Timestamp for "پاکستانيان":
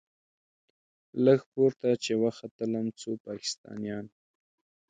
3.25-4.05